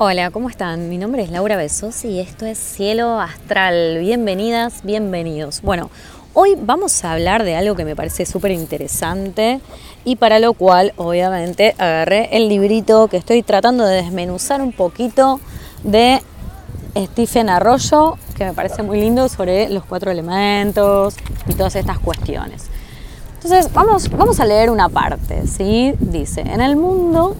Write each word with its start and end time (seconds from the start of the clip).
Hola, 0.00 0.30
¿cómo 0.30 0.48
están? 0.48 0.88
Mi 0.88 0.96
nombre 0.96 1.24
es 1.24 1.30
Laura 1.32 1.56
Besos 1.56 2.04
y 2.04 2.20
esto 2.20 2.46
es 2.46 2.56
Cielo 2.56 3.18
Astral. 3.18 3.98
Bienvenidas, 3.98 4.84
bienvenidos. 4.84 5.60
Bueno, 5.60 5.90
hoy 6.34 6.54
vamos 6.56 7.04
a 7.04 7.14
hablar 7.14 7.42
de 7.42 7.56
algo 7.56 7.74
que 7.74 7.84
me 7.84 7.96
parece 7.96 8.24
súper 8.24 8.52
interesante 8.52 9.60
y 10.04 10.14
para 10.14 10.38
lo 10.38 10.52
cual 10.52 10.92
obviamente 10.94 11.74
agarré 11.78 12.28
el 12.36 12.48
librito 12.48 13.08
que 13.08 13.16
estoy 13.16 13.42
tratando 13.42 13.84
de 13.84 13.96
desmenuzar 13.96 14.62
un 14.62 14.70
poquito 14.70 15.40
de 15.82 16.22
Stephen 16.96 17.48
Arroyo, 17.48 18.18
que 18.36 18.44
me 18.44 18.52
parece 18.52 18.84
muy 18.84 19.00
lindo 19.00 19.28
sobre 19.28 19.68
los 19.68 19.84
cuatro 19.84 20.12
elementos 20.12 21.16
y 21.48 21.54
todas 21.54 21.74
estas 21.74 21.98
cuestiones. 21.98 22.66
Entonces, 23.34 23.72
vamos, 23.72 24.08
vamos 24.10 24.38
a 24.38 24.44
leer 24.44 24.70
una 24.70 24.88
parte, 24.88 25.44
¿sí? 25.48 25.92
Dice, 25.98 26.42
en 26.42 26.60
el 26.60 26.76
mundo 26.76 27.36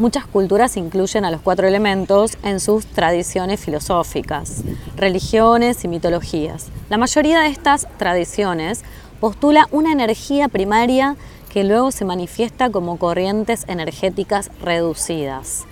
Muchas 0.00 0.24
culturas 0.24 0.78
incluyen 0.78 1.26
a 1.26 1.30
los 1.30 1.42
cuatro 1.42 1.68
elementos 1.68 2.38
en 2.42 2.58
sus 2.58 2.86
tradiciones 2.86 3.60
filosóficas, 3.60 4.62
religiones 4.96 5.84
y 5.84 5.88
mitologías. 5.88 6.68
La 6.88 6.96
mayoría 6.96 7.40
de 7.40 7.48
estas 7.48 7.86
tradiciones 7.98 8.80
postula 9.20 9.68
una 9.72 9.92
energía 9.92 10.48
primaria 10.48 11.16
que 11.52 11.64
luego 11.64 11.90
se 11.90 12.06
manifiesta 12.06 12.70
como 12.70 12.96
corrientes 12.96 13.66
energéticas 13.68 14.50
reducidas, 14.62 15.64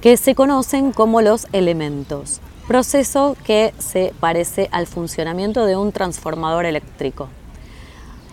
que 0.00 0.16
se 0.16 0.34
conocen 0.34 0.92
como 0.92 1.20
los 1.20 1.46
elementos, 1.52 2.40
proceso 2.68 3.36
que 3.44 3.74
se 3.76 4.14
parece 4.18 4.70
al 4.72 4.86
funcionamiento 4.86 5.66
de 5.66 5.76
un 5.76 5.92
transformador 5.92 6.64
eléctrico. 6.64 7.28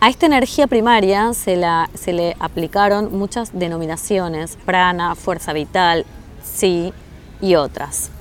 A 0.05 0.09
esta 0.09 0.27
energía 0.27 0.67
primaria 0.67 1.33
se, 1.33 1.55
le 1.57 2.35
aplicaron 2.39 3.17
muchas 3.17 3.57
denominaciones, 3.57 4.55
prana, 4.63 5.15
fuerza 5.15 5.51
vital, 5.51 6.05
sí 6.43 6.93
y 7.41 7.55
otras. 7.55 8.11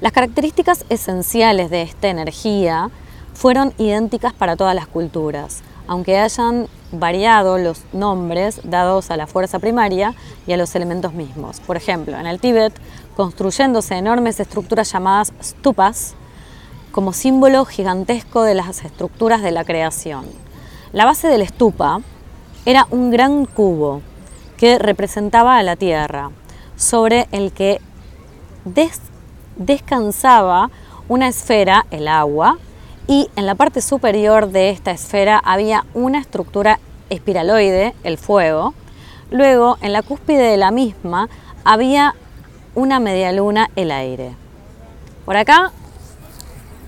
Las 0.00 0.12
características 0.12 0.84
esenciales 0.88 1.68
de 1.68 1.82
esta 1.82 2.06
energía 2.10 2.90
fueron 3.34 3.74
idénticas 3.76 4.32
para 4.34 4.54
todas 4.54 4.76
las 4.76 4.86
culturas, 4.86 5.62
aunque 5.88 6.16
hayan 6.20 6.68
variado 6.92 7.58
los 7.58 7.80
nombres 7.92 8.60
dados 8.62 9.10
a 9.10 9.16
la 9.16 9.26
fuerza 9.26 9.58
primaria 9.58 10.14
y 10.46 10.52
a 10.52 10.56
los 10.56 10.76
elementos 10.76 11.12
mismos. 11.12 11.58
Por 11.58 11.76
ejemplo, 11.76 12.16
en 12.16 12.28
el 12.28 12.38
Tíbet, 12.38 12.72
construyéndose 13.16 13.96
enormes 13.96 14.38
estructuras 14.38 14.92
llamadas 14.92 15.32
stupas, 15.42 16.14
como 16.92 17.12
símbolo 17.12 17.64
gigantesco 17.64 18.44
de 18.44 18.54
las 18.54 18.84
estructuras 18.84 19.42
de 19.42 19.50
la 19.50 19.64
creación. 19.64 20.51
La 20.92 21.06
base 21.06 21.28
del 21.28 21.40
estupa 21.40 22.02
era 22.66 22.86
un 22.90 23.10
gran 23.10 23.46
cubo 23.46 24.02
que 24.58 24.78
representaba 24.78 25.56
a 25.56 25.62
la 25.62 25.74
Tierra, 25.74 26.30
sobre 26.76 27.28
el 27.32 27.52
que 27.52 27.80
descansaba 29.56 30.70
una 31.08 31.28
esfera, 31.28 31.86
el 31.90 32.08
agua, 32.08 32.58
y 33.06 33.30
en 33.36 33.46
la 33.46 33.54
parte 33.54 33.80
superior 33.80 34.50
de 34.50 34.68
esta 34.68 34.90
esfera 34.90 35.40
había 35.42 35.86
una 35.94 36.18
estructura 36.18 36.78
espiraloide, 37.08 37.94
el 38.04 38.18
fuego. 38.18 38.74
Luego, 39.30 39.78
en 39.80 39.94
la 39.94 40.02
cúspide 40.02 40.42
de 40.42 40.58
la 40.58 40.70
misma, 40.72 41.30
había 41.64 42.14
una 42.74 43.00
media 43.00 43.32
luna, 43.32 43.70
el 43.76 43.92
aire. 43.92 44.34
Por 45.24 45.38
acá 45.38 45.72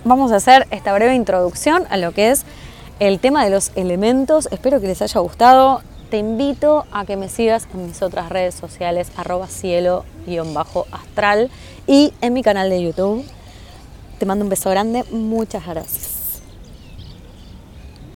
vamos 0.04 0.30
a 0.30 0.36
hacer 0.36 0.66
esta 0.70 0.92
breve 0.92 1.14
introducción 1.14 1.84
a 1.88 1.96
lo 1.96 2.12
que 2.12 2.30
es 2.30 2.44
el 3.00 3.20
tema 3.20 3.44
de 3.44 3.50
los 3.50 3.72
elementos. 3.74 4.48
Espero 4.50 4.80
que 4.80 4.86
les 4.86 5.02
haya 5.02 5.20
gustado. 5.20 5.82
Te 6.10 6.18
invito 6.18 6.86
a 6.92 7.04
que 7.04 7.16
me 7.16 7.28
sigas 7.28 7.66
en 7.74 7.86
mis 7.86 8.02
otras 8.02 8.28
redes 8.28 8.54
sociales, 8.54 9.10
arroba 9.16 9.48
cielo-astral 9.48 11.50
y 11.86 12.12
en 12.20 12.32
mi 12.32 12.42
canal 12.42 12.70
de 12.70 12.82
YouTube. 12.82 13.24
Te 14.18 14.26
mando 14.26 14.44
un 14.44 14.48
beso 14.48 14.70
grande. 14.70 15.04
Muchas 15.10 15.66
gracias. 15.66 16.13